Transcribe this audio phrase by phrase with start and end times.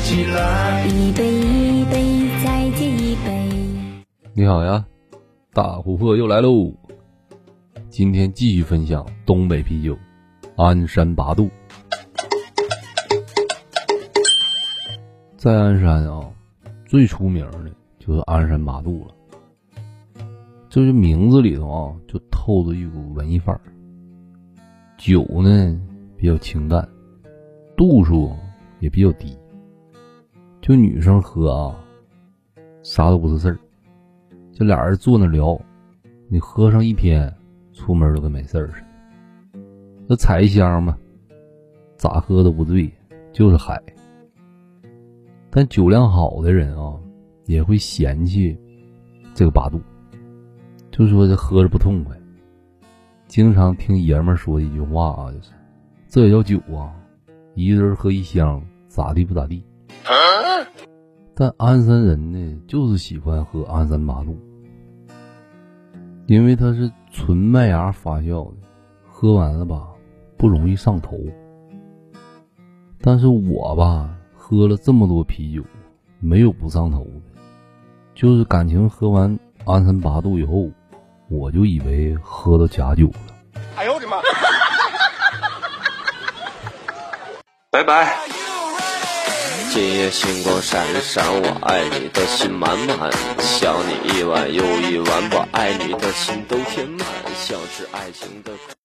[0.00, 3.48] 起来，一杯一杯，再敬一杯。
[4.32, 4.84] 你好呀，
[5.52, 6.72] 大琥珀又来喽！
[7.90, 9.96] 今天继续分享东北啤酒，
[10.56, 11.50] 鞍山八度。
[15.36, 16.30] 在鞍山啊，
[16.86, 20.24] 最出名的就是鞍山八度了，
[20.70, 23.60] 就是名字里头啊，就透着一股文艺范儿。
[24.96, 25.80] 酒呢
[26.16, 26.88] 比较清淡，
[27.76, 28.34] 度数
[28.80, 29.36] 也比较低。
[30.70, 31.74] 就女生喝啊，
[32.84, 33.58] 啥都不是事儿。
[34.52, 35.60] 这俩人坐那聊，
[36.28, 37.28] 你喝上一天，
[37.72, 39.60] 出门都跟没事儿似的。
[40.06, 40.96] 那采一箱嘛，
[41.96, 42.88] 咋喝都不醉，
[43.32, 43.82] 就是嗨。
[45.50, 46.94] 但酒量好的人啊，
[47.46, 48.56] 也会嫌弃
[49.34, 49.80] 这个八度，
[50.92, 52.16] 就说这喝着不痛快。
[53.26, 55.50] 经常听爷们说一句话啊，就是
[56.06, 56.94] 这也叫酒啊，
[57.56, 59.64] 一个人喝一箱，咋地不咋地。
[61.34, 64.38] 但鞍山人呢，就是喜欢喝鞍山八度，
[66.26, 68.56] 因为它是纯麦芽发酵的，
[69.08, 69.88] 喝完了吧
[70.36, 71.16] 不容易上头。
[73.00, 75.62] 但是我吧，喝了这么多啤酒，
[76.18, 77.40] 没有不上头的，
[78.14, 80.68] 就是感情喝完鞍山八度以后，
[81.30, 83.34] 我就以为喝到假酒了。
[83.76, 84.18] 哎呦我的妈！
[87.70, 88.39] 拜拜。
[89.72, 98.79] 今夜星光闪闪，我爱你的心满满，想你一晚又一晚，把爱你的心都填满，像是爱情的。